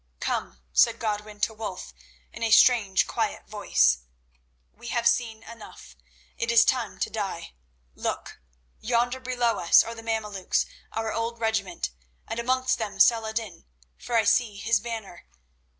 [0.19, 1.93] "Come," said Godwin to Wulf
[2.33, 3.99] in a strange, quiet voice.
[4.73, 5.95] "We have seen enough.
[6.39, 7.53] It is time to die.
[7.93, 8.41] Look!
[8.79, 11.91] yonder below us are the Mameluks, our old regiment,
[12.27, 15.27] and amongst them Saladin, for I see his banner.